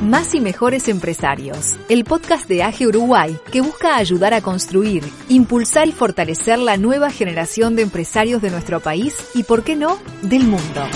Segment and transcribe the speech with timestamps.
[0.00, 5.88] Más y mejores empresarios, el podcast de AGE Uruguay que busca ayudar a construir, impulsar
[5.88, 10.44] y fortalecer la nueva generación de empresarios de nuestro país y, por qué no, del
[10.44, 10.86] mundo.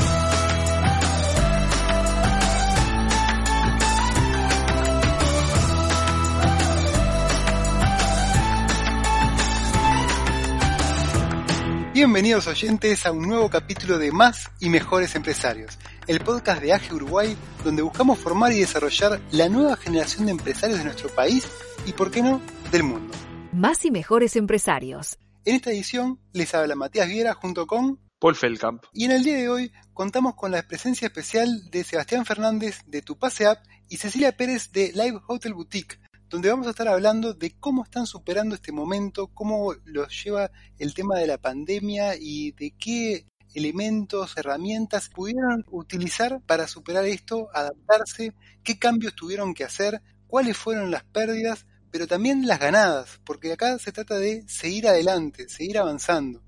[11.95, 16.93] Bienvenidos oyentes a un nuevo capítulo de Más y Mejores Empresarios, el podcast de AGE
[16.93, 21.47] Uruguay donde buscamos formar y desarrollar la nueva generación de empresarios de nuestro país
[21.87, 22.41] y, por qué no,
[22.73, 23.15] del mundo.
[23.53, 25.19] Más y Mejores Empresarios.
[25.45, 28.83] En esta edición les habla Matías Viera junto con Paul Feldkamp.
[28.93, 33.03] Y en el día de hoy contamos con la presencia especial de Sebastián Fernández de
[33.03, 36.01] Tu Pase App y Cecilia Pérez de Live Hotel Boutique,
[36.35, 40.93] donde vamos a estar hablando de cómo están superando este momento, cómo los lleva el
[40.93, 48.35] tema de la pandemia y de qué elementos, herramientas pudieron utilizar para superar esto, adaptarse,
[48.65, 53.79] qué cambios tuvieron que hacer, cuáles fueron las pérdidas, pero también las ganadas, porque acá
[53.79, 56.43] se trata de seguir adelante, seguir avanzando.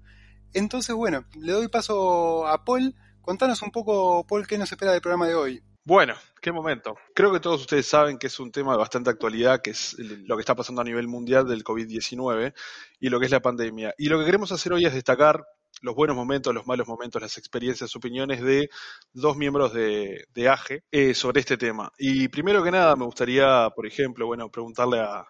[0.53, 2.97] Entonces, bueno, le doy paso a Paul.
[3.23, 5.63] Contanos un poco, Paul, qué nos espera del programa de hoy.
[5.87, 6.99] Bueno, qué momento.
[7.15, 10.35] Creo que todos ustedes saben que es un tema de bastante actualidad, que es lo
[10.35, 12.53] que está pasando a nivel mundial del COVID-19
[12.99, 13.95] y lo que es la pandemia.
[13.97, 15.45] Y lo que queremos hacer hoy es destacar
[15.83, 18.69] los buenos momentos, los malos momentos, las experiencias, opiniones de
[19.13, 21.93] dos miembros de, AGE eh, sobre este tema.
[21.99, 25.25] Y primero que nada, me gustaría, por ejemplo, bueno, preguntarle a,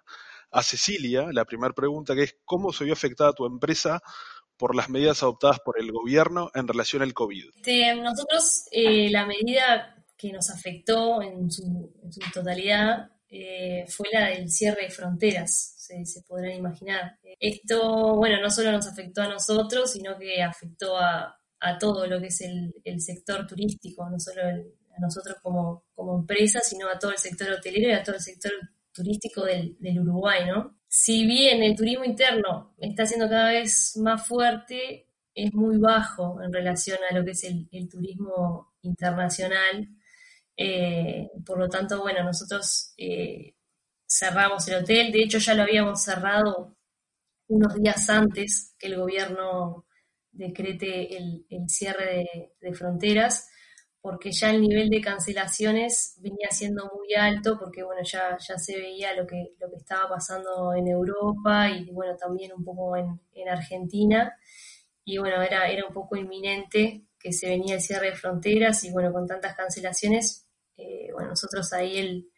[0.62, 4.00] Cecilia la primera pregunta, que es ¿cómo se vio afectada tu empresa
[4.56, 7.44] por las medidas adoptadas por el gobierno en relación al COVID?
[7.56, 14.08] Este, nosotros, eh, la medida que nos afectó en su, en su totalidad eh, fue
[14.12, 17.18] la del cierre de fronteras, se, se, podrán imaginar.
[17.40, 22.20] Esto, bueno, no solo nos afectó a nosotros, sino que afectó a, a todo lo
[22.20, 26.98] que es el, el sector turístico, no solo a nosotros como, como empresa, sino a
[26.98, 28.52] todo el sector hotelero y a todo el sector
[28.92, 30.78] turístico del, Uruguay, ¿no?
[30.88, 36.52] Si bien el turismo interno está siendo cada vez más fuerte, es muy bajo en
[36.52, 39.88] relación a lo que es el turismo internacional.
[40.56, 43.54] Eh, por lo tanto, bueno, nosotros eh,
[44.06, 45.12] cerramos el hotel.
[45.12, 46.76] De hecho, ya lo habíamos cerrado
[47.48, 49.86] unos días antes que el gobierno
[50.32, 53.48] decrete el, cierre de, de, fronteras,
[54.00, 58.76] porque ya el nivel de cancelaciones venía siendo muy alto, porque bueno, ya, ya se
[58.76, 63.20] veía lo que, lo que estaba pasando en Europa y bueno, también un poco en,
[63.32, 64.36] en Argentina.
[65.04, 68.92] Y bueno, era, era un poco inminente que se venía el cierre de fronteras y
[68.92, 70.45] bueno, con tantas cancelaciones,
[70.76, 72.28] eh, bueno, nosotros ahí el,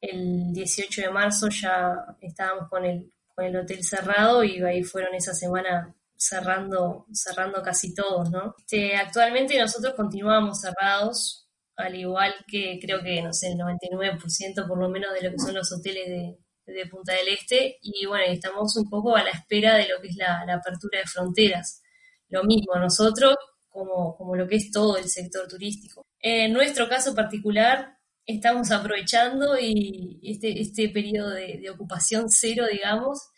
[0.00, 5.14] el 18 de marzo ya estábamos con el, con el hotel cerrado y ahí fueron
[5.14, 8.54] esa semana cerrando, cerrando casi todos, ¿no?
[8.58, 14.78] Este, actualmente nosotros continuamos cerrados, al igual que creo que, no sé, el 99% por
[14.78, 16.38] lo menos de lo que son los hoteles de,
[16.72, 20.08] de Punta del Este, y bueno, estamos un poco a la espera de lo que
[20.08, 21.82] es la, la apertura de fronteras.
[22.28, 23.36] Lo mismo, nosotros
[23.68, 26.05] como, como lo que es todo el sector turístico.
[26.28, 33.30] En nuestro caso particular, estamos aprovechando y este, este periodo de, ocupación cero, digamos,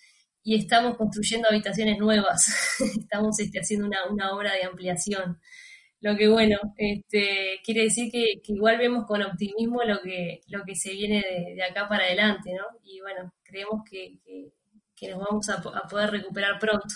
[0.43, 2.49] y estamos construyendo habitaciones nuevas.
[2.99, 5.39] estamos este, haciendo una, una, obra de ampliación.
[6.01, 10.75] Lo que, bueno, este, quiere decir que, igual vemos con optimismo lo que, lo que
[10.75, 11.23] se viene
[11.55, 12.65] de, acá para adelante, ¿no?
[12.83, 14.49] Y bueno, creemos que, que,
[14.97, 16.95] que nos vamos a, a, poder recuperar pronto.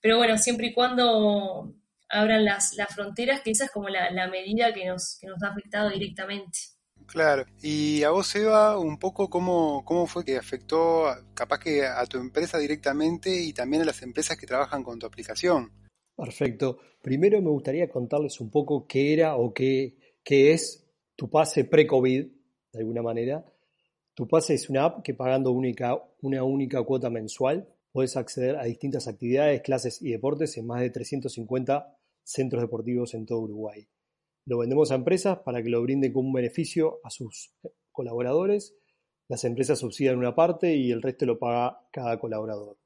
[0.00, 1.74] Pero bueno, siempre y cuando
[2.08, 5.42] abran las, las fronteras, que esa es como la, la medida que nos, que nos
[5.42, 6.58] ha afectado directamente.
[7.06, 11.04] Claro, y a vos, Eva, un poco cómo, cómo fue que afectó
[11.34, 15.06] capaz que a tu empresa directamente y también a las empresas que trabajan con tu
[15.06, 15.70] aplicación.
[16.16, 16.78] Perfecto.
[17.02, 20.84] Primero me gustaría contarles un poco qué era o qué, qué es
[21.14, 22.26] tu pase pre-COVID,
[22.72, 23.44] de alguna manera.
[24.14, 28.64] Tu pase es una app que pagando única, una única cuota mensual puedes acceder a
[28.64, 31.95] distintas actividades, clases y deportes en más de 350
[32.26, 33.86] centros deportivos en todo Uruguay.
[34.46, 37.52] Lo vendemos a empresas para que lo brinden como un beneficio a sus
[37.92, 38.74] colaboradores.
[39.28, 42.76] Las empresas subsidian una parte y el resto lo paga cada colaborador.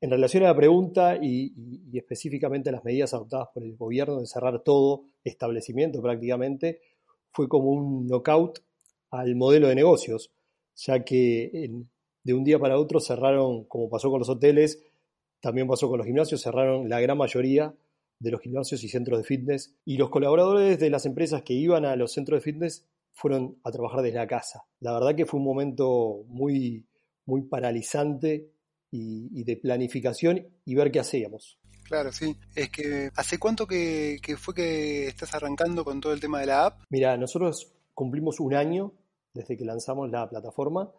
[0.00, 1.54] en relación a la pregunta y,
[1.96, 6.82] específicamente a las medidas adoptadas por el gobierno de cerrar todo establecimiento prácticamente,
[7.32, 8.58] fue como un knockout
[9.10, 10.30] al modelo de negocios,
[10.76, 11.70] ya que
[12.22, 14.82] de un día para otro cerraron, como pasó con los hoteles,
[15.40, 17.74] también pasó con los gimnasios, cerraron la gran mayoría
[18.24, 21.84] de los gimnasios y centros de fitness y los colaboradores de las empresas que iban
[21.84, 24.64] a los centros de fitness fueron a trabajar desde la casa.
[24.80, 26.84] La verdad que fue un momento muy,
[27.26, 28.50] muy paralizante
[28.90, 31.58] y, de planificación y ver qué hacíamos.
[31.84, 32.34] Claro, sí.
[32.54, 36.66] Es que, ¿hace cuánto que, fue que estás arrancando con todo el tema de la
[36.66, 36.80] app?
[36.88, 38.92] Mira, nosotros cumplimos un año
[39.34, 40.90] desde que lanzamos la plataforma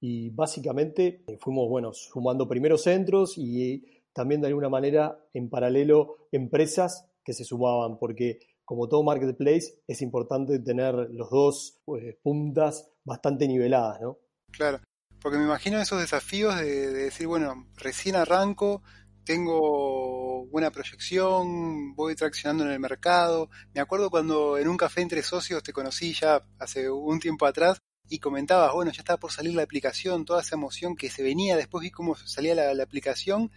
[0.00, 6.28] y básicamente eh, fuimos, bueno, sumando primeros centros y también de alguna manera en paralelo
[6.32, 12.90] empresas que se sumaban, porque como todo marketplace es importante tener los dos pues, puntas
[13.04, 14.18] bastante niveladas, ¿no?
[14.50, 14.80] Claro.
[15.20, 18.82] Porque me imagino esos desafíos de, decir, bueno, recién arranco,
[19.24, 23.48] tengo buena proyección, voy traccionando en el mercado.
[23.74, 27.78] Me acuerdo cuando en un café entre socios te conocí ya hace un tiempo atrás
[28.08, 31.56] y comentabas, bueno, ya estaba por salir la aplicación, toda esa emoción que se venía,
[31.56, 33.50] después vi cómo salía la, aplicación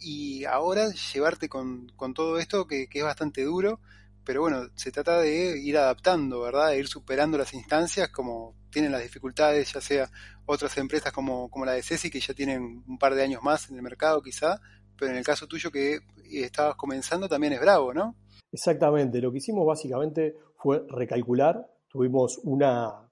[0.00, 3.80] y ahora llevarte con, todo esto que, es bastante duro,
[4.24, 6.70] pero bueno, se trata de ir adaptando, ¿verdad?
[6.70, 10.10] De ir superando las instancias como tienen las dificultades, ya sea
[10.46, 13.68] otras empresas como, como la de Ceci, que ya tienen un par de años más
[13.68, 14.60] en el mercado quizá,
[14.96, 16.00] pero en el caso tuyo que
[16.30, 18.16] estabas comenzando también es bravo, ¿no?
[18.52, 23.10] Exactamente, lo que hicimos básicamente fue recalcular, tuvimos una,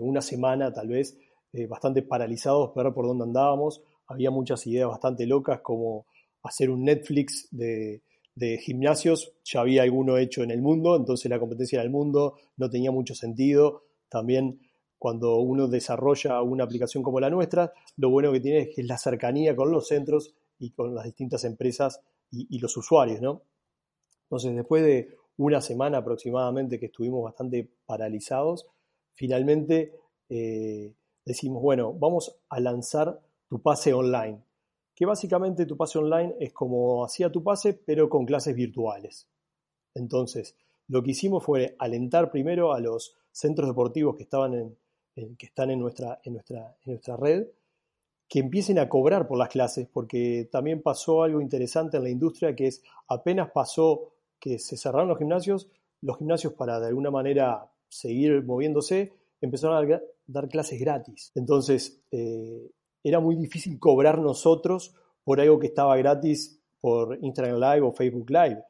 [0.00, 1.16] una semana tal vez
[1.52, 6.06] eh, bastante paralizados, ver por dónde andábamos, había muchas ideas bastante locas como
[6.42, 8.02] hacer un Netflix de,
[8.34, 12.36] de gimnasios, ya había alguno hecho en el mundo, entonces la competencia era el mundo,
[12.56, 14.60] no tenía mucho sentido, también
[14.98, 18.86] cuando uno desarrolla una aplicación como la nuestra, lo bueno que tiene es, que es
[18.86, 22.00] la cercanía con los centros y con las distintas empresas
[22.30, 23.42] y, los usuarios, ¿no?
[24.22, 28.66] Entonces, después de una semana aproximadamente que estuvimos bastante paralizados,
[29.14, 29.92] finalmente
[30.30, 30.94] eh,
[31.24, 33.20] decimos, bueno, vamos a lanzar
[33.52, 34.42] tu pase online,
[34.94, 39.28] que básicamente tu pase online es como hacía tu pase, pero con clases virtuales.
[39.94, 40.56] Entonces,
[40.88, 45.70] lo que hicimos fue alentar primero a los centros deportivos que, estaban en, que están
[45.70, 47.46] en nuestra, en, nuestra, en nuestra red,
[48.26, 52.56] que empiecen a cobrar por las clases, porque también pasó algo interesante en la industria,
[52.56, 55.68] que es apenas pasó que se cerraron los gimnasios,
[56.00, 59.12] los gimnasios para de alguna manera seguir moviéndose,
[59.42, 61.32] empezaron a dar clases gratis.
[61.34, 62.70] Entonces, eh,
[63.04, 64.94] era muy difícil cobrar nosotros
[65.24, 68.62] por algo que estaba gratis por Instagram Live o Facebook Live.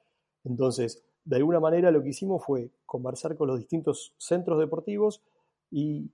[0.45, 5.23] Entonces, de alguna manera lo que hicimos fue conversar con los distintos centros deportivos
[5.71, 6.11] y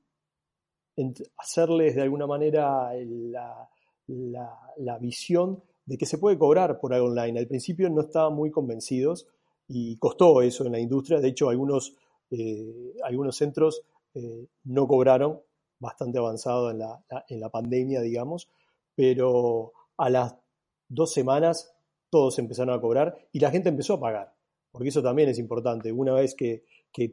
[1.36, 2.92] hacerles de alguna manera
[4.06, 7.38] la, visión de que se puede cobrar por algo online.
[7.38, 9.26] Al principio no estaban muy convencidos
[9.68, 11.20] y costó eso en la industria.
[11.20, 11.94] De hecho, algunos,
[12.30, 13.82] eh, algunos centros
[14.14, 15.40] eh, no cobraron,
[15.78, 18.48] bastante avanzado en la, en la pandemia, digamos,
[18.94, 20.34] pero a las
[20.88, 21.72] dos semanas
[22.10, 24.38] todos empezaron a cobrar y la gente empezó a pagar
[24.70, 25.92] porque eso también es importante.
[25.92, 26.64] Una vez que,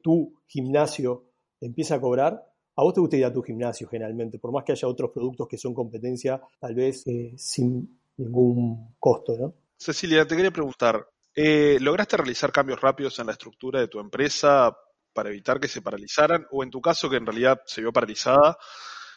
[0.01, 1.25] tu gimnasio
[1.61, 2.43] empieza a cobrar,
[2.75, 5.47] a vos te gusta ir a tu gimnasio generalmente, por más que haya otros productos
[5.47, 9.53] que son competencia, tal vez eh, sin ningún costo, ¿no?
[9.77, 14.75] Cecilia, te quería preguntar, eh, ¿lograste realizar cambios rápidos en la estructura de tu empresa
[15.15, 16.45] para evitar que se paralizaran?
[16.51, 18.57] O en tu caso, que en realidad se vio paralizada,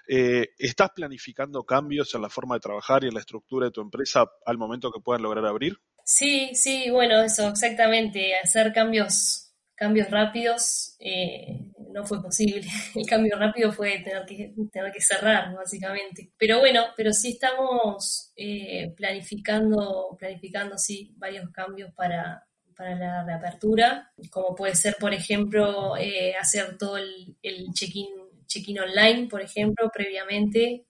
[0.09, 3.83] eh, ¿estás planificando cambios en la forma de trabajar y en la estructura de tu
[3.83, 5.77] empresa al momento que puedan lograr abrir?
[6.05, 8.33] Sí, sí, bueno, eso, exactamente.
[8.43, 12.67] Hacer cambios, cambios rápidos eh, no fue posible.
[12.95, 16.33] El cambio rápido fue tener que, tener que cerrar, básicamente.
[16.39, 22.48] Pero bueno, pero sí estamos eh, planificando, planificando, sí, varios cambios para,
[22.79, 27.37] para la reapertura, como puede ser, por ejemplo, eh, hacer todo el,
[27.75, 28.07] check-in
[28.47, 30.87] check online, por ejemplo, previamente,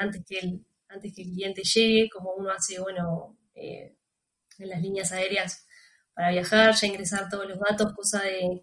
[0.00, 5.12] antes, que el, antes que el cliente llegue, como uno hace, bueno, en las líneas
[5.12, 5.66] aéreas
[6.14, 8.62] para viajar, ya ingresar todos los datos, cosa de,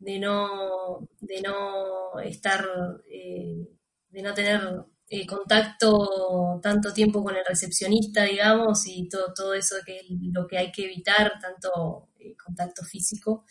[0.00, 2.66] de no, de no estar,
[3.08, 3.68] eh,
[4.10, 4.60] de no tener
[5.08, 10.58] eh, contacto tanto tiempo con el recepcionista, digamos, y todo, todo eso que lo que
[10.58, 13.44] hay que evitar, tanto eh, contacto físico.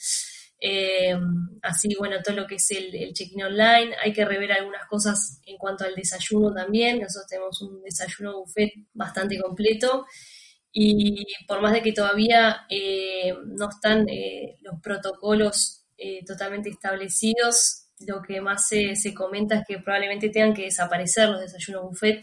[1.61, 5.39] así, bueno, todo lo que es el, el check-in online, hay que rever algunas cosas
[5.45, 6.99] en cuanto al desayuno también.
[6.99, 10.05] Nosotros tenemos un desayuno buffet bastante completo
[10.79, 17.86] y por más de que todavía eh, no están eh, los protocolos eh, totalmente establecidos,
[18.05, 22.21] lo que más se, se, comenta es que probablemente tengan que desaparecer los desayunos buffet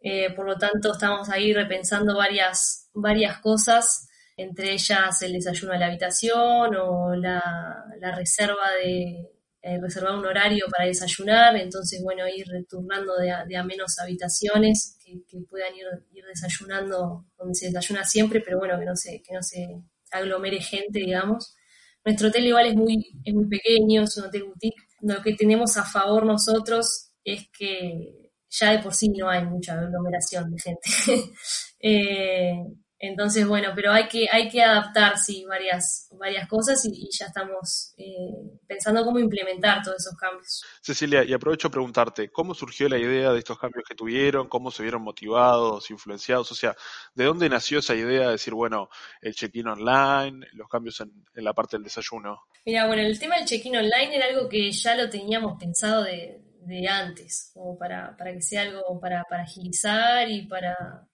[0.00, 5.78] Eh, por lo tanto, estamos ahí repensando varias, varias cosas, entre ellas el desayuno a
[5.78, 7.84] la habitación o la,
[8.16, 9.26] reserva de
[9.62, 15.38] eh, reservar un horario para desayunar, entonces, bueno, ir returnando de a, menos habitaciones que,
[15.50, 19.42] puedan ir, ir, desayunando donde se desayuna siempre, pero bueno, que no se, que no
[19.42, 19.66] se
[20.12, 21.56] aglomere gente, digamos.
[22.04, 24.85] Nuestro hotel igual es muy, es muy pequeño, es un hotel boutique.
[25.00, 29.78] Lo que tenemos a favor nosotros es que ya de por sí no hay mucha
[29.78, 30.90] aglomeración de gente.
[31.80, 32.64] eh,
[32.98, 37.94] entonces, bueno, pero hay que, hay que adaptar, sí, varias, varias cosas y, ya estamos
[37.98, 40.64] eh, pensando cómo implementar todos esos cambios.
[40.80, 44.48] Cecilia, y aprovecho a preguntarte, ¿cómo surgió la idea de estos cambios que tuvieron?
[44.48, 46.50] ¿Cómo se vieron motivados, influenciados?
[46.52, 46.74] O sea,
[47.14, 48.88] ¿de dónde nació esa idea de decir, bueno,
[49.20, 52.44] el check-in online, los cambios en, la parte del desayuno?
[52.64, 56.42] Mira, bueno, el tema del check-in online era algo que ya lo teníamos pensado de,
[56.88, 61.06] antes, como para, para que sea algo para, para agilizar y para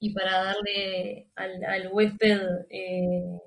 [0.00, 2.40] y para darle al, huésped
[2.70, 3.40] eh,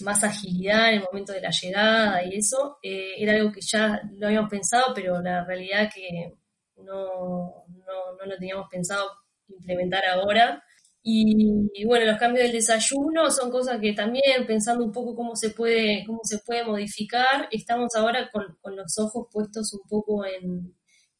[0.00, 4.00] más agilidad en el momento de la llegada y eso, eh, era algo que ya
[4.16, 6.34] lo habíamos pensado, pero la realidad que
[6.76, 9.10] no, no, lo teníamos pensado
[9.48, 10.62] implementar ahora.
[11.10, 15.50] Y, bueno, los cambios del desayuno son cosas que también pensando un poco cómo se
[15.50, 20.74] puede, cómo se puede modificar, estamos ahora con, con los ojos puestos un poco en,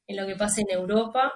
[0.07, 1.33] en lo que pasa en Europa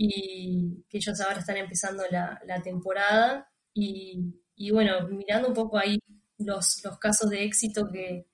[0.00, 3.50] y que ellos ahora están empezando la, temporada.
[3.74, 5.98] Y, bueno, mirando un poco ahí
[6.38, 8.26] los, los casos de éxito que,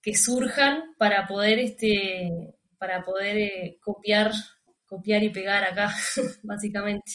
[0.00, 4.32] que surjan para poder este para poder eh, copiar
[4.86, 5.92] copiar y pegar acá
[6.42, 7.12] básicamente.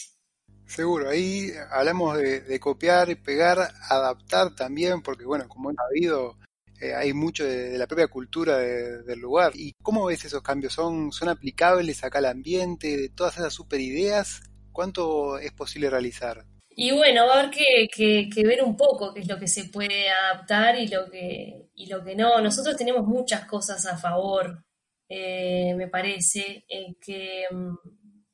[0.66, 3.58] Seguro ahí hablamos de, de, copiar y pegar
[3.90, 6.36] adaptar también porque bueno como ha habido
[6.80, 9.52] eh, hay mucho de, la propia cultura del lugar.
[9.54, 10.72] ¿Y cómo ves esos cambios?
[10.72, 12.96] ¿Son, ¿Son aplicables acá al ambiente?
[12.96, 14.42] ¿De todas esas super ideas?
[14.72, 16.44] ¿Cuánto es posible realizar?
[16.76, 20.10] Y bueno, va a haber que, ver un poco qué es lo que se puede
[20.10, 22.40] adaptar y lo que, y lo que no.
[22.40, 24.64] Nosotros tenemos muchas cosas a favor,
[25.08, 27.44] eh, me parece, en que,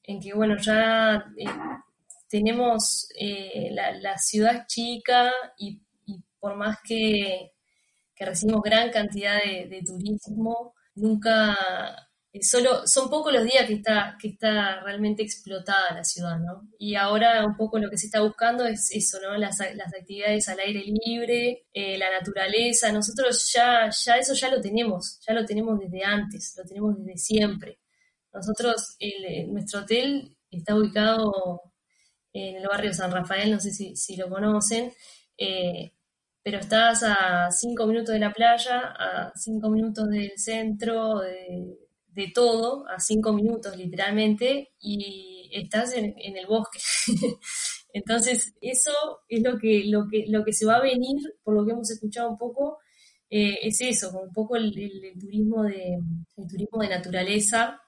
[0.05, 1.45] en que bueno, ya eh,
[2.31, 3.09] tenemos
[3.71, 5.83] la, ciudad chica y
[6.41, 7.53] por más que,
[8.21, 11.57] que recibimos gran cantidad de, turismo, nunca,
[12.35, 16.69] eh, solo, son pocos los días que está, que está realmente explotada la ciudad, ¿no?
[16.79, 19.39] Y ahora un poco lo que se está buscando es eso, ¿no?
[19.39, 25.19] Las, actividades al aire libre, eh, la naturaleza, nosotros ya, ya eso ya lo tenemos,
[25.27, 27.79] ya lo tenemos desde antes, lo tenemos desde siempre.
[28.35, 28.99] Nosotros,
[29.49, 31.63] nuestro hotel está ubicado
[32.35, 34.93] en el barrio San Rafael, no sé si, si lo conocen,
[35.39, 35.93] eh,
[36.43, 42.87] pero estás a cinco minutos de la playa, a cinco minutos del centro, de, todo,
[42.89, 46.79] a cinco minutos literalmente, y estás en, el bosque.
[47.93, 48.93] Entonces, eso
[49.29, 51.91] es lo que, lo, que, lo que se va a venir, por lo que hemos
[51.91, 52.79] escuchado un poco,
[53.31, 54.73] eh, es eso, un poco el,
[55.19, 55.99] turismo, de,
[56.37, 57.81] el turismo de naturaleza.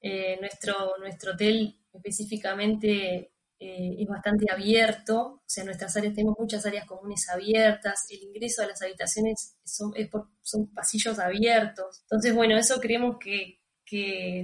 [0.00, 3.33] Eh, nuestro, nuestro hotel específicamente
[3.66, 8.62] eh, es bastante abierto, o sea, nuestras áreas tenemos muchas áreas comunes abiertas, el ingreso
[8.62, 9.90] a las habitaciones son,
[10.42, 12.02] son pasillos abiertos.
[12.02, 13.60] Entonces, bueno, eso creemos que,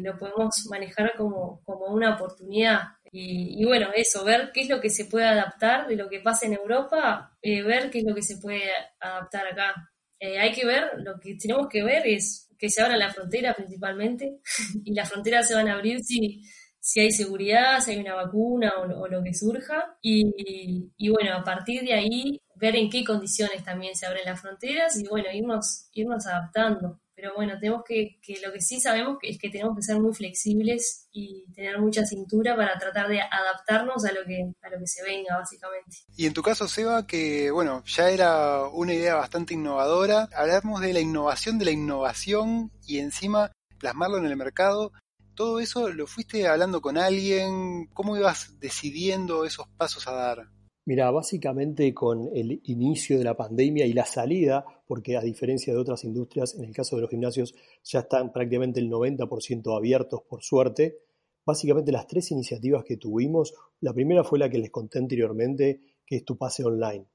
[0.00, 2.80] lo podemos manejar como, una oportunidad.
[3.12, 6.46] Y, bueno, eso, ver qué es lo que se puede adaptar de lo que pasa
[6.46, 9.74] en Europa, eh, ver qué es lo que se puede adaptar acá.
[10.18, 13.52] Eh, hay que ver, lo que tenemos que ver es que se abra la frontera
[13.52, 14.40] principalmente,
[14.84, 16.42] y las fronteras se van a abrir si
[16.80, 19.96] si hay seguridad, si hay una vacuna o, lo que surja.
[20.00, 24.40] Y, y, bueno, a partir de ahí, ver en qué condiciones también se abren las
[24.40, 27.00] fronteras y bueno, irnos, irnos adaptando.
[27.14, 30.14] Pero bueno, tenemos que, que lo que sí sabemos es que tenemos que ser muy
[30.14, 34.87] flexibles y tener mucha cintura para tratar de adaptarnos a lo que, a lo que
[34.87, 35.99] se venga, básicamente.
[36.16, 40.94] Y en tu caso, Seba, que bueno, ya era una idea bastante innovadora, hablamos de
[40.94, 44.92] la innovación de la innovación y encima plasmarlo en el mercado
[45.40, 50.50] todo eso lo fuiste hablando con alguien, ¿cómo ibas decidiendo esos pasos a dar?
[50.85, 55.78] Mira, básicamente con el inicio de la pandemia y la salida, porque a diferencia de
[55.78, 60.42] otras industrias, en el caso de los gimnasios ya están prácticamente el 90% abiertos por
[60.42, 60.99] suerte,
[61.47, 66.16] básicamente las tres iniciativas que tuvimos, la primera fue la que les conté anteriormente, que
[66.16, 67.06] es tu pase online.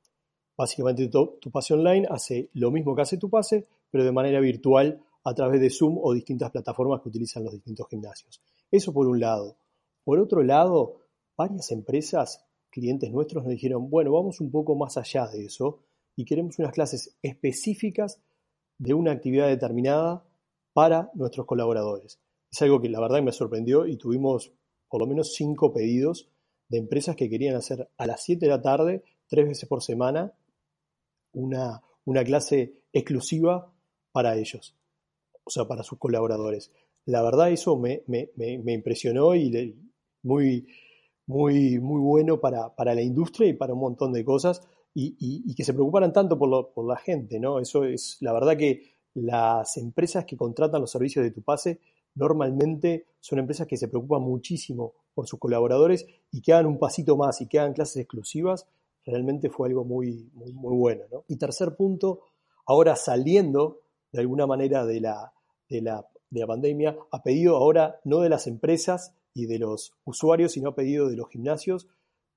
[0.57, 4.39] Básicamente tu, tu pase online hace lo mismo que hace tu pase, pero de manera
[4.39, 8.41] virtual a través de Zoom o distintas plataformas que utilizan los distintos gimnasios.
[8.71, 9.57] Eso por un lado.
[10.03, 11.01] Por otro lado,
[11.35, 15.79] varias empresas, clientes nuestros, nos dijeron, bueno, vamos un poco más allá de eso
[16.15, 18.21] y queremos unas clases específicas
[18.77, 20.23] de una actividad determinada
[20.73, 22.19] para nuestros colaboradores.
[22.51, 24.53] Es algo que la verdad me sorprendió y tuvimos
[24.87, 26.29] por lo menos cinco pedidos
[26.69, 30.33] de empresas que querían hacer a las 7 de la tarde, tres veces por semana,
[31.33, 33.73] una, una clase exclusiva
[34.11, 34.75] para ellos,
[35.45, 36.71] o sea, para sus colaboradores.
[37.05, 39.77] La verdad eso me, me, impresionó y
[40.23, 40.67] muy,
[41.27, 44.61] muy, muy bueno para, para, la industria y para un montón de cosas
[44.93, 47.59] y, y, que se preocuparan tanto por, lo, por la gente, ¿no?
[47.59, 51.79] Eso es, la verdad que las empresas que contratan los servicios de tu pase
[52.15, 57.17] normalmente son empresas que se preocupan muchísimo por sus colaboradores y que hagan un pasito
[57.17, 58.67] más y que hagan clases exclusivas,
[59.05, 61.03] realmente fue algo muy, muy, muy bueno.
[61.11, 61.23] ¿no?
[61.27, 62.21] Y tercer punto,
[62.65, 65.34] ahora saliendo de alguna manera de la,
[65.69, 69.93] de la, de la pandemia, ha pedido ahora no de las empresas y de los
[70.05, 71.87] usuarios, sino ha pedido de los gimnasios,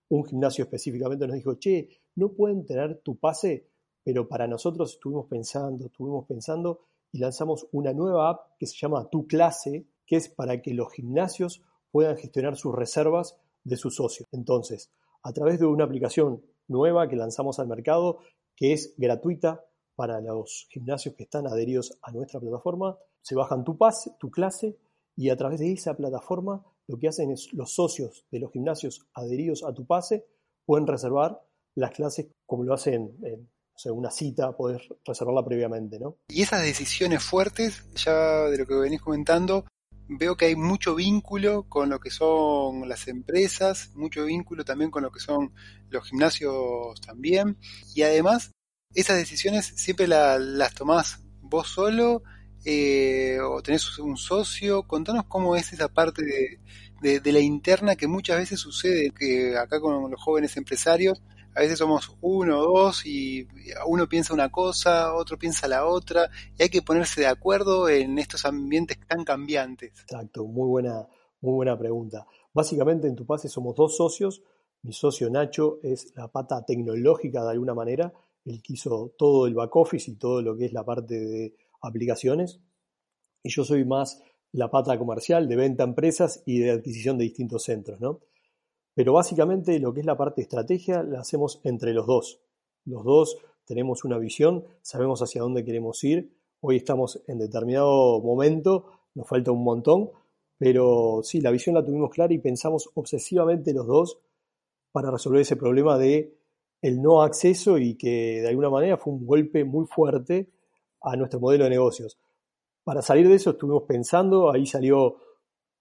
[0.08, 3.68] un gimnasio específicamente nos dijo, che, no pueden tener tu pase,
[4.02, 6.80] pero para nosotros estuvimos pensando, estuvimos pensando
[7.12, 10.92] y lanzamos una nueva app que se llama Tu Clase, que es para que los
[10.92, 14.26] gimnasios puedan gestionar sus reservas de sus socios.
[14.32, 14.90] Entonces,
[15.22, 18.18] a través de una aplicación nueva que lanzamos al mercado,
[18.56, 23.76] que es gratuita para los gimnasios que están adheridos a nuestra plataforma, se bajan tu
[23.76, 24.78] pase, tu clase
[25.14, 29.06] y a través de esa plataforma lo que hacen es los socios de los gimnasios
[29.12, 30.24] adheridos a tu pase
[30.64, 31.38] pueden reservar
[31.74, 36.16] las clases como lo hacen en o sea, una cita, poder reservarla previamente, ¿no?
[36.28, 39.66] Y esas decisiones fuertes, ya de lo que venís comentando,
[40.08, 45.04] veo que hay mucho vínculo con lo que son las empresas, mucho vínculo también con
[45.04, 45.52] lo que son
[45.90, 47.56] los gimnasios también.
[47.94, 48.50] Y además,
[48.94, 52.22] esas decisiones siempre las tomás vos solo
[52.64, 54.82] eh, o tenés un socio.
[54.84, 56.22] Contanos cómo es esa parte
[57.00, 61.22] de, de la interna que muchas veces sucede, que acá con los jóvenes empresarios
[61.58, 63.48] a veces somos uno o dos y
[63.86, 68.16] uno piensa una cosa, otro piensa la otra, y hay que ponerse de acuerdo en
[68.18, 69.90] estos ambientes tan cambiantes.
[70.00, 71.08] Exacto, muy buena,
[71.40, 72.26] muy buena pregunta.
[72.54, 74.40] Básicamente en tu pase somos dos socios.
[74.82, 78.12] Mi socio Nacho es la pata tecnológica de alguna manera,
[78.44, 81.54] él que hizo todo el back office y todo lo que es la parte de
[81.80, 82.60] aplicaciones.
[83.42, 84.22] Y yo soy más
[84.52, 88.20] la pata comercial de venta a empresas y de adquisición de distintos centros, ¿no?
[88.94, 92.40] Pero básicamente lo que es la parte estrategia la hacemos entre los dos.
[92.84, 96.32] Los dos tenemos una visión, sabemos hacia dónde queremos ir.
[96.60, 100.10] Hoy estamos en determinado momento, nos falta un montón,
[100.56, 104.18] pero sí, la visión la tuvimos clara y pensamos obsesivamente los dos
[104.90, 106.34] para resolver ese problema de
[106.82, 110.48] el no acceso y que de alguna manera fue un golpe muy fuerte
[111.02, 112.18] a nuestro modelo de negocios.
[112.84, 115.16] Para salir de eso estuvimos pensando, ahí salió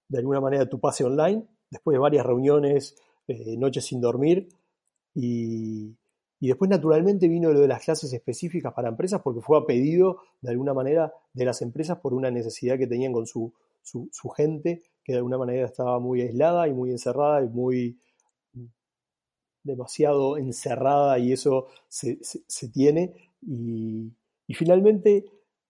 [0.09, 2.95] de alguna manera tu pase online, después de varias reuniones,
[3.27, 4.49] eh, noches sin dormir.
[5.13, 5.95] Y,
[6.39, 10.51] después, naturalmente, vino lo de las clases específicas para empresas porque fue a pedido, de
[10.51, 15.13] alguna manera, de las empresas por una necesidad que tenían con su, su, gente, que
[15.13, 17.99] de alguna manera estaba muy aislada y muy encerrada y muy
[19.63, 23.31] demasiado encerrada y eso se, se, tiene.
[23.41, 24.11] Y,
[24.47, 25.25] y, finalmente,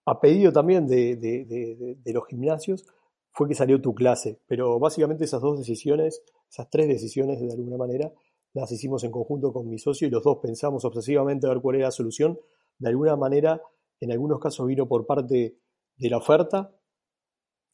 [0.06, 2.86] a pedido también de, de, los gimnasios,
[3.32, 4.40] fue que salió tu clase.
[4.48, 8.12] Pero básicamente esas dos decisiones esas tres decisiones, de alguna manera,
[8.54, 11.78] las hicimos en conjunto con mi socio y los dos pensamos obsesivamente a ver cuál
[11.78, 12.40] era la solución.
[12.80, 13.62] De alguna manera,
[14.00, 15.58] en algunos casos vino por parte
[15.98, 16.74] de la oferta,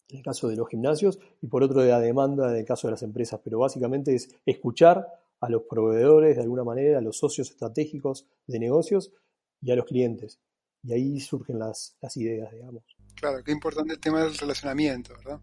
[0.10, 2.88] en el caso de los gimnasios, y por otro de la demanda en el caso
[2.88, 3.40] de las empresas.
[3.44, 5.08] Pero básicamente es escuchar
[5.40, 9.14] a los proveedores, de alguna manera, a los socios estratégicos de negocios
[9.62, 10.40] y a los clientes.
[10.84, 12.84] Y ahí surgen las, las ideas, digamos.
[13.16, 15.40] Claro, qué importante el tema del relacionamiento, ¿verdad?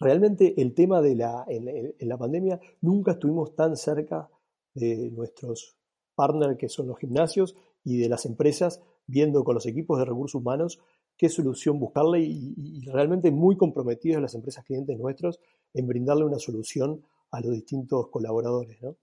[0.00, 4.30] Realmente el tema de la, en, la pandemia nunca estuvimos tan cerca
[4.74, 5.76] de nuestros
[6.14, 10.40] partners que son los gimnasios y de las empresas viendo con los equipos de recursos
[10.40, 10.78] humanos
[11.16, 15.40] qué solución buscarle y, realmente muy comprometidos las empresas clientes nuestros
[15.74, 18.80] en brindarle una solución a los distintos colaboradores.
[18.80, 18.96] ¿no?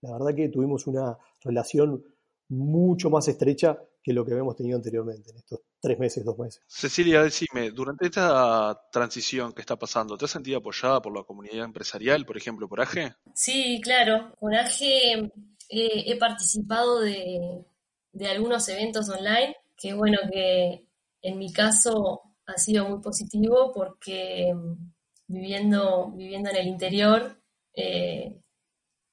[0.00, 2.02] La verdad que tuvimos una relación
[2.48, 6.62] mucho más estrecha que lo que habíamos tenido anteriormente, en estos tres meses, dos meses.
[6.66, 11.64] Cecilia, decime, durante esta transición que está pasando, ¿te has sentido apoyada por la comunidad
[11.64, 13.14] empresarial, por ejemplo, por AGE?
[13.34, 14.34] Sí, claro.
[14.38, 15.30] Con AGE
[15.68, 17.64] eh, he participado de,
[18.28, 20.86] algunos eventos online, que bueno que
[21.20, 24.92] en mi caso ha sido muy positivo porque mm,
[25.26, 27.40] viviendo, viviendo en el interior,
[27.74, 28.40] eh,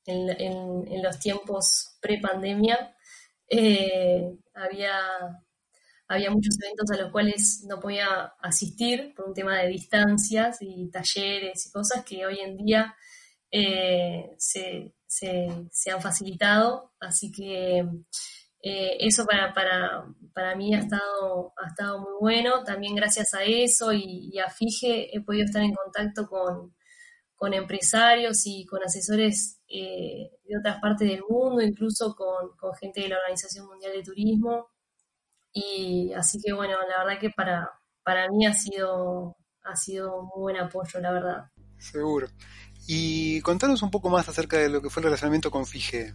[0.06, 2.95] en, los tiempos pre-pandemia,
[3.50, 5.00] eh, había,
[6.08, 10.90] había muchos eventos a los cuales no podía asistir por un tema de distancias y
[10.90, 12.96] talleres y cosas que hoy en día
[13.52, 14.94] eh, se,
[15.92, 16.94] han facilitado.
[17.00, 17.80] Así que
[18.62, 22.64] eh, eso para, para, para, mí ha estado, ha estado muy bueno.
[22.64, 26.76] También gracias a eso y, a FIGE he podido estar en contacto con,
[27.36, 33.02] con empresarios y con asesores eh, de otras partes del mundo, incluso con, con, gente
[33.02, 34.68] de la Organización Mundial de Turismo.
[35.52, 37.70] Y así que bueno, la verdad que para,
[38.04, 41.52] para mí ha sido, ha sido muy buen apoyo, la verdad.
[41.78, 42.28] Seguro.
[42.88, 46.14] Y contanos un poco más acerca de lo que fue el relacionamiento con FIGE.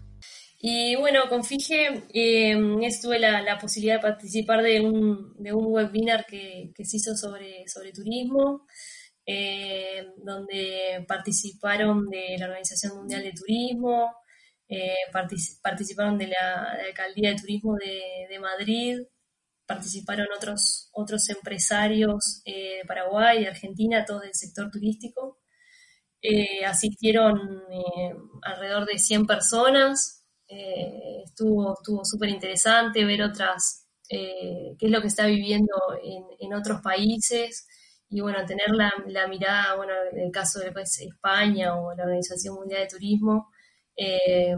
[0.63, 2.55] Y bueno, con FIGE eh,
[3.01, 7.67] tuve la, posibilidad de participar de un, de un webinar que, que, se hizo sobre,
[7.67, 8.67] sobre turismo,
[9.33, 14.13] eh, donde participaron de la Organización Mundial de Turismo,
[14.69, 14.97] eh,
[15.63, 18.99] participaron de la, Alcaldía de Turismo de, Madrid,
[19.67, 25.39] participaron otros, otros empresarios eh, de Paraguay, de Argentina, todos del sector turístico.
[26.67, 27.39] asistieron
[28.43, 30.27] alrededor de 100 personas,
[31.25, 35.77] estuvo estuvo súper interesante ver otras, qué es lo que está viviendo
[36.41, 37.69] en, otros países
[38.11, 38.93] y bueno, tener la,
[39.29, 43.51] mirada, bueno, en el caso de pues, España o la Organización Mundial de Turismo,
[43.97, 44.57] eh,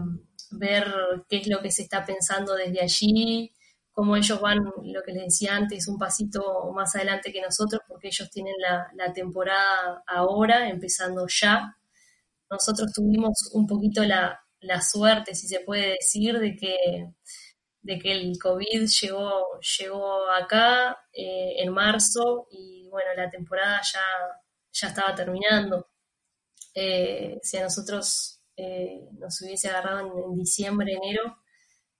[0.51, 0.85] ver
[1.29, 3.53] qué es lo que se está pensando desde allí,
[3.91, 8.07] cómo ellos van, lo que les decía antes, un pasito más adelante que nosotros, porque
[8.07, 11.77] ellos tienen la, la temporada ahora, empezando ya.
[12.49, 16.75] Nosotros tuvimos un poquito la, la suerte, si se puede decir, de que,
[17.83, 24.01] de que el COVID llegó, llegó acá eh, en marzo y bueno, la temporada ya,
[24.71, 25.89] ya estaba terminando.
[26.73, 31.37] Eh, si a nosotros eh, nos hubiese agarrado en, diciembre, enero,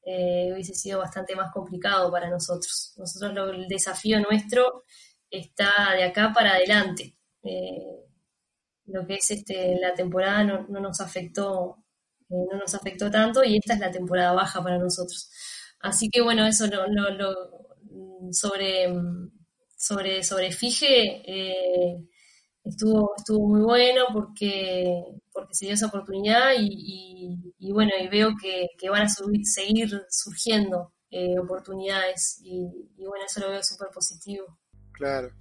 [0.05, 2.93] hubiese sido bastante más complicado para nosotros.
[2.97, 4.83] Nosotros el desafío nuestro
[5.29, 7.17] está de acá para adelante.
[8.85, 11.83] lo que es este, la temporada no, no nos afectó
[12.29, 15.29] no nos afectó tanto y esta es la temporada baja para nosotros.
[15.79, 16.85] Así que bueno, eso lo,
[18.31, 18.87] sobre,
[19.83, 21.97] sobre, sobre Fije eh,
[22.63, 28.69] estuvo, estuvo muy bueno porque, porque se dio esa oportunidad y, bueno, y veo que,
[28.89, 34.57] van a seguir surgiendo eh, oportunidades y, y bueno, eso lo veo súper positivo.
[34.93, 35.31] Claro.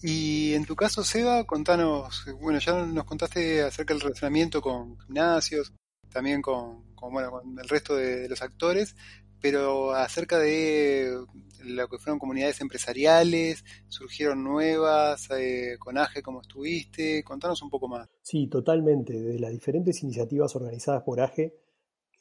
[0.00, 5.74] Y en tu caso, Seba, contanos, bueno, ya nos contaste acerca del relacionamiento con gimnasios,
[6.10, 8.96] también con, bueno, con el resto de, los actores,
[9.40, 11.16] pero acerca de
[11.64, 17.88] lo que fueron comunidades empresariales, surgieron nuevas, eh, con AGE como estuviste, contanos un poco
[17.88, 18.08] más.
[18.22, 21.54] Sí, totalmente, de las diferentes iniciativas organizadas por AGE,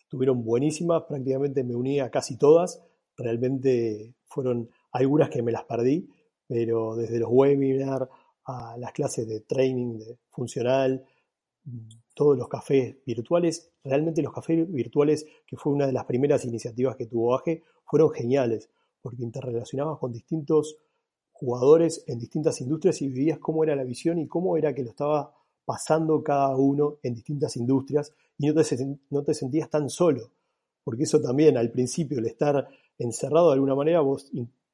[0.02, 2.82] estuvieron buenísimas, prácticamente me uní a casi todas,
[3.16, 6.10] realmente fueron algunas que me las perdí,
[6.48, 8.08] pero desde los webinars
[8.46, 11.06] a las clases de training de funcional,
[12.20, 13.72] todos los cafés virtuales.
[13.82, 18.12] Realmente los cafés virtuales, que fue una de las primeras iniciativas que tuvo AGE, fueron
[18.12, 18.70] geniales,
[19.02, 20.76] porque interrelacionabas con distintos
[21.32, 24.90] jugadores en distintas industrias y veías cómo era la visión y cómo era que lo
[24.90, 30.30] estaba pasando cada uno en distintas industrias y no te, no te sentías tan solo,
[30.84, 34.30] porque eso también al principio, el estar encerrado de alguna manera, vos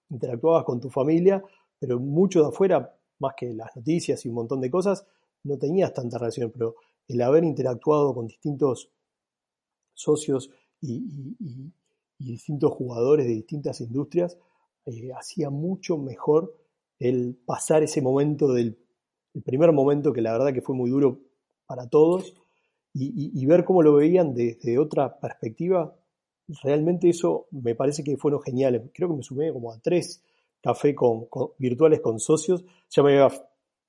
[0.09, 1.43] interactuabas con tu familia,
[1.77, 5.05] pero mucho de afuera, más que las noticias y un montón de cosas,
[5.43, 6.75] no tenías tanta relación, pero
[7.07, 8.91] el haber interactuado con distintos
[9.93, 10.49] socios
[10.81, 11.71] y,
[12.17, 14.37] distintos jugadores de distintas industrias
[14.85, 16.55] eh, hacía mucho mejor
[16.97, 18.77] el pasar ese momento del
[19.35, 21.19] el primer momento que la verdad que fue muy duro
[21.67, 22.33] para todos
[22.97, 25.93] y, ver cómo lo veían desde otra perspectiva,
[26.63, 28.83] realmente eso me parece que fueron geniales.
[28.93, 30.23] Creo que me sumé como a tres
[30.61, 33.37] cafés con, virtuales con socios, ya me había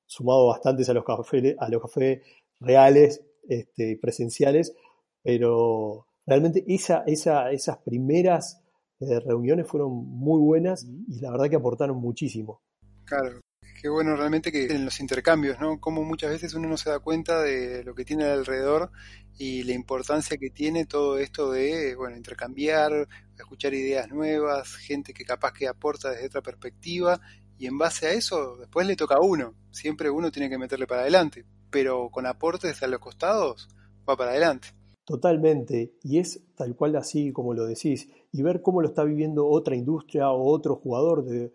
[0.06, 2.20] sumado bastantes a los cafés, a los cafés
[2.60, 4.74] reales, este, presenciales,
[5.22, 8.62] pero realmente esa, esa, esas primeras
[9.00, 12.62] eh, reuniones fueron muy buenas y la verdad que aportaron muchísimo.
[13.04, 13.40] Claro,
[13.80, 15.78] qué bueno realmente que en los intercambios, ¿no?
[15.80, 18.90] Como muchas veces uno no se da cuenta de lo que tiene alrededor
[19.38, 23.06] y la importancia que tiene todo esto de, bueno, intercambiar,
[23.38, 27.20] escuchar ideas nuevas, gente que capaz que aporta desde otra perspectiva
[27.58, 29.54] y en base a eso después le toca a uno.
[29.70, 31.44] Siempre uno tiene que meterle para adelante
[31.76, 33.68] pero con aportes a los costados
[34.08, 34.68] va para adelante.
[35.04, 39.46] Totalmente, y es tal cual así como lo decís, y ver cómo lo está viviendo
[39.46, 41.52] otra industria o otro jugador de,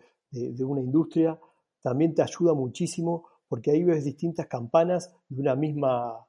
[0.64, 1.40] una industria
[1.82, 6.24] también te ayuda muchísimo porque ahí ves distintas campanas de una misma,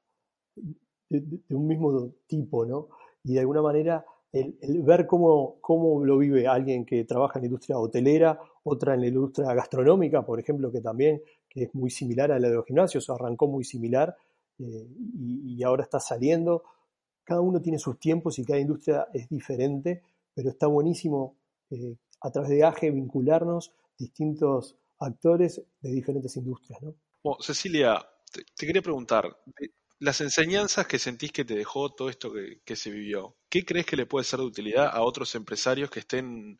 [1.07, 2.87] de, un mismo tipo, ¿no?
[3.23, 7.47] Y de alguna manera el, ver cómo, cómo, lo vive alguien que trabaja en la
[7.49, 11.21] industria hotelera, otra en la industria gastronómica, por ejemplo, que también
[11.53, 14.15] que es muy similar a la de los gimnasios, arrancó muy similar
[14.59, 16.63] eh, y, ahora está saliendo.
[17.23, 20.01] Cada uno tiene sus tiempos y cada industria es diferente,
[20.33, 21.37] pero está buenísimo
[21.69, 26.81] eh, a través de AGE vincularnos distintos actores de diferentes industrias.
[26.81, 27.37] ¿no?
[27.39, 29.37] Cecilia, te, quería preguntar,
[29.99, 32.31] las enseñanzas que sentís que te dejó todo esto
[32.65, 35.99] que, se vivió, ¿qué crees que le puede ser de utilidad a otros empresarios que
[35.99, 36.59] estén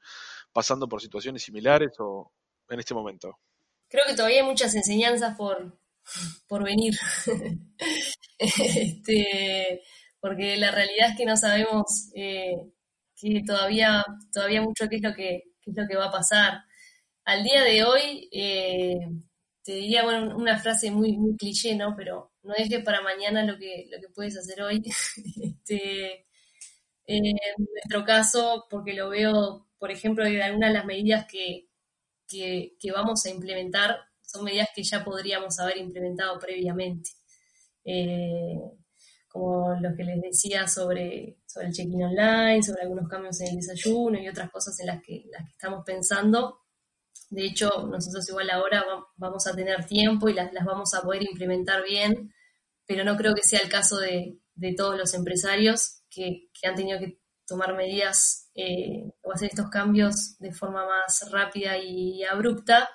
[0.51, 2.32] pasando por situaciones similares o
[2.69, 3.39] en este momento?
[3.93, 5.77] Creo que todavía hay muchas enseñanzas por,
[6.47, 6.95] por venir.
[8.39, 9.84] este,
[10.19, 12.56] porque la realidad es que no sabemos eh,
[13.15, 14.03] que todavía,
[14.34, 16.63] todavía mucho qué es lo que, es lo que va a pasar.
[17.23, 18.97] Al día de hoy, eh,
[19.62, 21.93] te diría una frase muy, muy cliché, ¿no?
[21.95, 24.82] Pero no dejes para mañana lo que, lo que puedes hacer hoy.
[25.43, 26.25] este,
[27.06, 31.67] en nuestro caso, porque lo veo, por ejemplo, de algunas de las medidas que,
[32.27, 37.12] que, vamos a implementar son medidas que ya podríamos haber implementado previamente.
[37.86, 38.57] Eh,
[39.33, 43.55] como lo que les decía sobre, sobre el check-in online, sobre algunos cambios en el
[43.55, 46.59] desayuno y otras cosas en las que, las que estamos pensando.
[47.31, 48.86] De hecho, nosotros igual ahora
[49.17, 52.31] vamos a tener tiempo y las, vamos a poder implementar bien,
[52.86, 54.39] pero no creo que sea el caso de,
[54.77, 60.51] todos los empresarios que, han tenido que tomar medidas eh, o hacer estos cambios de
[60.53, 62.89] forma más rápida y abrupta,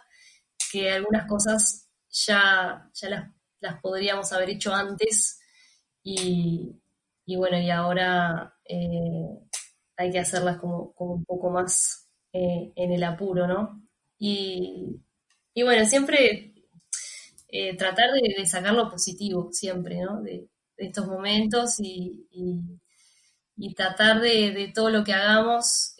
[0.70, 5.38] que algunas cosas ya, ya las, las podríamos haber hecho antes
[6.02, 9.38] y, bueno, y ahora eh,
[9.96, 13.82] hay que hacerlas como, un poco más eh, en el apuro, ¿no?
[14.18, 14.96] Y,
[15.56, 16.54] bueno, siempre
[17.48, 20.22] eh, tratar de, sacar lo positivo, siempre, ¿no?
[20.22, 22.26] De, estos momentos y,
[23.74, 25.94] tratar de, todo lo que hagamos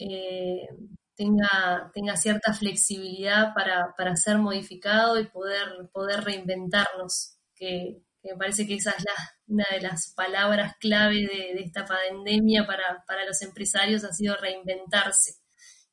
[1.19, 8.67] tenga, tenga cierta flexibilidad para, para ser modificado y poder, poder reinventarnos, que, me parece
[8.67, 9.15] que esa es la,
[9.49, 15.35] una de las palabras clave de, esta pandemia para, los empresarios, ha sido reinventarse.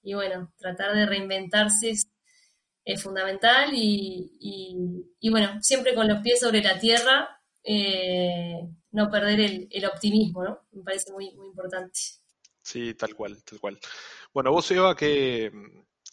[0.03, 2.07] Y bueno, tratar de reinventarse es,
[3.01, 7.34] fundamental y, bueno, siempre con los pies sobre la tierra,
[7.65, 10.59] eh, no perder el, optimismo, ¿no?
[10.71, 11.99] Me parece muy, muy importante.
[12.61, 13.79] Sí, tal cual, tal cual.
[14.33, 15.51] Bueno, vos, Eva, que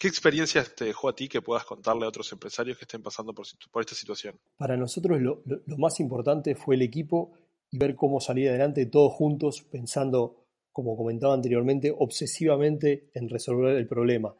[0.02, 3.32] ¿Qué experiencias te dejó a ti que puedas contarle a otros empresarios que estén pasando
[3.32, 4.34] por, esta situación?
[4.56, 5.44] Para nosotros lo,
[5.78, 7.34] más importante fue el equipo
[7.70, 13.86] y ver cómo salir adelante todos juntos pensando, como comentaba anteriormente, obsesivamente en resolver el
[13.86, 14.34] problema,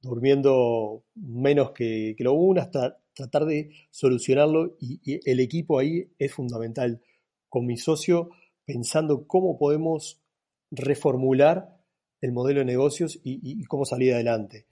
[0.00, 7.02] durmiendo menos que, lo uno hasta tratar de solucionarlo y, el equipo ahí es fundamental.
[7.48, 8.30] Con mi socio
[8.64, 10.22] pensando cómo podemos
[10.70, 11.76] reformular
[12.20, 14.66] el modelo de negocios y cómo salir adelante.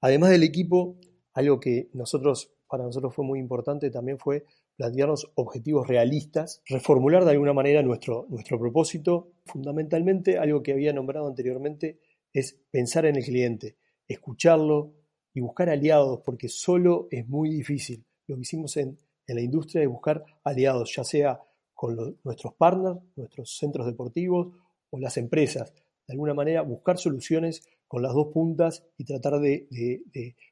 [0.00, 0.96] Además del equipo,
[1.34, 4.44] algo que nosotros, para nosotros fue muy importante también fue
[4.76, 9.32] plantearnos objetivos realistas, reformular de alguna manera nuestro, nuestro propósito.
[9.44, 11.98] Fundamentalmente, algo que había nombrado anteriormente
[12.32, 14.92] es pensar en el cliente, escucharlo
[15.38, 18.04] y buscar aliados, porque solo es muy difícil.
[18.26, 18.98] Lo que hicimos en,
[19.28, 21.40] la industria es buscar aliados, ya sea
[21.74, 24.48] con nuestros partners, nuestros centros deportivos
[24.90, 25.72] o las empresas.
[26.06, 29.68] De alguna manera, buscar soluciones con las dos puntas y tratar de,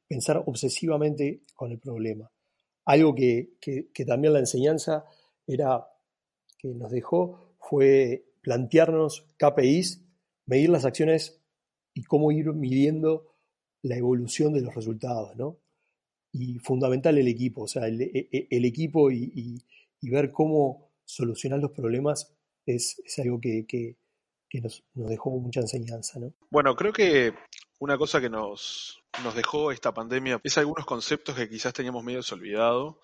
[0.06, 2.30] pensar obsesivamente con el problema.
[2.84, 3.56] Algo que,
[4.06, 5.04] también la enseñanza
[5.46, 5.84] era
[6.58, 10.04] que nos dejó fue plantearnos KPIs,
[10.44, 11.40] medir las acciones
[11.92, 13.35] y cómo ir midiendo
[13.86, 15.58] la evolución de los resultados, ¿no?
[16.32, 19.62] Y fundamental el equipo, o sea, el, e, e, equipo y,
[20.02, 22.32] ver cómo solucionar los problemas
[22.64, 23.96] es, algo que,
[24.62, 26.18] nos, dejó mucha enseñanza.
[26.20, 26.32] ¿no?
[26.50, 27.32] Bueno, creo que
[27.78, 32.20] una cosa que nos, nos dejó esta pandemia es algunos conceptos que quizás teníamos medio
[32.32, 33.00] olvidado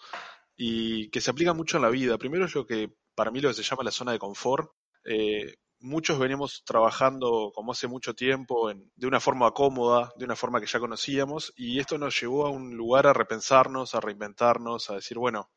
[0.57, 2.18] y que se aplican mucho en la vida.
[2.18, 4.71] Primero es lo que para mí lo que se llama la zona de confort.
[5.05, 10.61] Eh, muchos venimos trabajando como hace mucho tiempo de una forma cómoda, de una forma
[10.61, 14.95] que ya conocíamos, y esto nos llevó a un lugar a repensarnos, a reinventarnos, a
[14.95, 15.51] decir, bueno,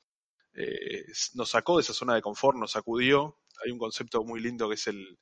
[0.54, 3.38] eh, nos sacó de esa zona de confort, nos sacudió.
[3.64, 5.18] Hay un concepto muy lindo que es el,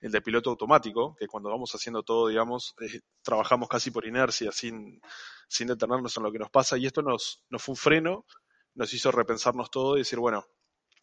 [0.00, 4.52] el de piloto automático, que cuando vamos haciendo todo, digamos, eh, trabajamos casi por inercia,
[4.52, 5.00] sin,
[5.48, 8.26] sin detenernos en lo que nos pasa, y esto nos, nos fue un freno,
[8.74, 10.44] nos hizo repensarnos todo y decir, bueno,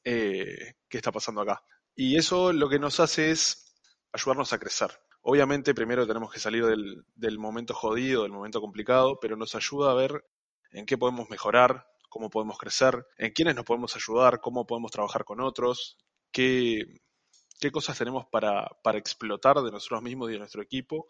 [0.04, 1.64] eh, ¿qué está pasando acá?
[1.96, 3.76] Y eso lo que nos hace es
[4.12, 4.92] ayudarnos a crecer.
[5.22, 9.92] Obviamente primero tenemos que salir del, del momento jodido, del momento complicado, pero nos ayuda
[9.92, 10.26] a ver
[10.72, 15.24] en qué podemos mejorar, cómo podemos crecer, en quiénes nos podemos ayudar, cómo podemos trabajar
[15.24, 15.98] con otros,
[16.32, 16.86] qué,
[17.72, 21.08] cosas tenemos para, explotar de nosotros mismos y de nuestro equipo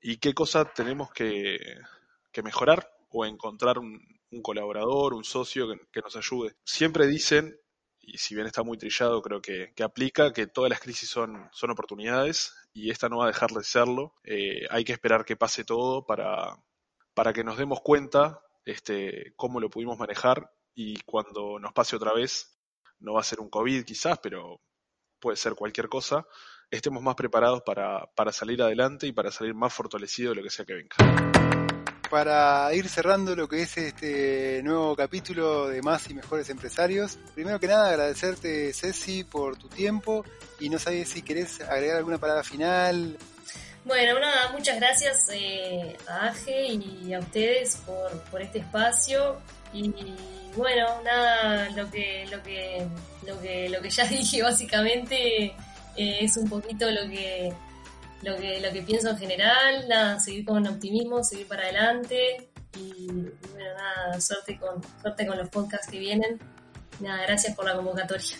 [0.00, 1.58] y qué cosas tenemos que,
[2.44, 4.00] mejorar o encontrar un,
[4.42, 6.54] colaborador, un socio que, nos ayude.
[6.64, 7.58] Siempre dicen,
[8.12, 11.70] y si bien está muy trillado, creo que, aplica, que todas las crisis son, son
[11.70, 14.14] oportunidades y esta no va a dejar de serlo.
[14.24, 16.56] Eh, hay que esperar que pase todo para,
[17.14, 22.12] para que nos demos cuenta este, cómo lo pudimos manejar y cuando nos pase otra
[22.12, 22.58] vez
[22.98, 24.60] no va a ser un COVID quizás, pero
[25.20, 26.26] puede ser cualquier cosa,
[26.70, 30.50] estemos más preparados para, para salir adelante y para salir más fortalecidos de lo que
[30.50, 31.69] sea que venga.
[32.10, 37.60] Para ir cerrando lo que es este nuevo capítulo de Más y Mejores Empresarios, primero
[37.60, 40.24] que nada agradecerte Ceci por tu tiempo
[40.58, 43.16] y no sabes si querés agregar alguna palabra final.
[43.84, 49.40] Bueno, nada, muchas gracias eh, a AGE y a ustedes por, por este espacio
[49.72, 49.94] y
[50.56, 52.88] bueno, nada, lo que, lo que,
[53.24, 55.44] lo que, lo que ya dije básicamente
[55.96, 57.52] eh, es un poquito lo que,
[58.22, 63.06] lo que, lo que pienso en general, nada, seguir con optimismo, seguir para adelante y,
[63.06, 66.38] bueno, nada, suerte con, suerte con los podcasts que vienen.
[67.00, 68.36] Nada, gracias por la convocatoria.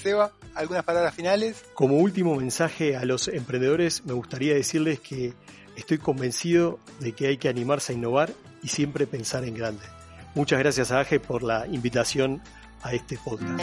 [0.00, 1.64] Seba, ¿algunas palabras finales?
[1.74, 5.34] Como último mensaje a los emprendedores, me gustaría decirles que
[5.76, 9.84] estoy convencido de que hay que animarse a innovar y siempre pensar en grande.
[10.34, 12.42] Muchas gracias a AGE por la invitación
[12.82, 13.58] a este podcast.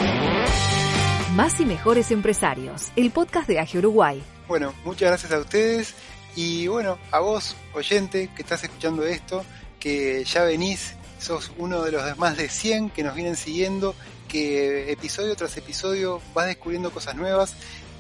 [1.36, 4.24] Más y mejores empresarios, el podcast de AGE Uruguay.
[4.48, 5.94] Bueno, muchas gracias a ustedes
[6.34, 9.44] y bueno, a vos, oyente, que estás escuchando esto,
[9.78, 13.96] que ya venís, sos uno de los más de 100 que nos vienen siguiendo,
[14.30, 17.54] que episodio tras episodio vas descubriendo cosas nuevas.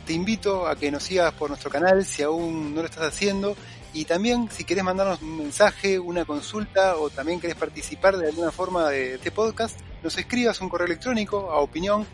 [0.05, 3.57] Te invito a que nos sigas por nuestro canal si aún no lo estás haciendo
[3.95, 8.51] y también, si querés mandarnos un mensaje, una consulta o también querés participar de alguna
[8.51, 12.05] forma de este podcast, nos escribas un correo electrónico a opinión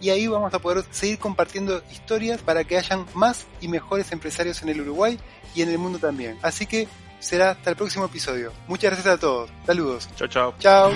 [0.00, 4.60] y ahí vamos a poder seguir compartiendo historias para que hayan más y mejores empresarios
[4.62, 5.18] en el Uruguay
[5.54, 6.38] y en el mundo también.
[6.42, 6.86] Así que
[7.18, 8.52] será hasta el próximo episodio.
[8.68, 9.50] Muchas gracias a todos.
[9.64, 10.10] Saludos.
[10.16, 10.54] Chao, chao.
[10.58, 10.92] Chao.